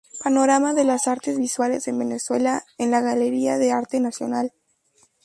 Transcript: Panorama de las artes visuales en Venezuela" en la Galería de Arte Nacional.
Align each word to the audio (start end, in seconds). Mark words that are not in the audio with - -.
Panorama 0.23 0.73
de 0.73 0.83
las 0.83 1.07
artes 1.07 1.37
visuales 1.37 1.87
en 1.87 1.99
Venezuela" 1.99 2.65
en 2.79 2.89
la 2.89 3.01
Galería 3.01 3.59
de 3.59 3.71
Arte 3.71 3.99
Nacional. 3.99 4.51